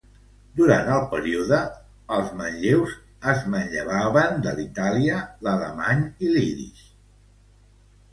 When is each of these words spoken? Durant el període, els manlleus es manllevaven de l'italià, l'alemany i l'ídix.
Durant 0.59 0.87
el 0.93 1.01
període, 1.09 1.57
els 2.15 2.31
manlleus 2.39 2.95
es 3.33 3.43
manllevaven 3.55 4.41
de 4.47 4.55
l'italià, 4.61 5.19
l'alemany 5.49 6.01
i 6.29 6.33
l'ídix. 6.37 6.81